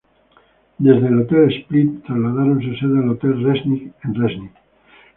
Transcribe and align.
Desde 0.79 1.05
el 1.09 1.19
Hotel 1.19 1.51
Split 1.51 2.03
trasladaron 2.05 2.59
su 2.59 2.75
sede 2.75 2.97
al 3.03 3.09
Hotel 3.11 3.43
Resnik 3.43 3.93
en 4.03 4.15
Resnik. 4.15 4.51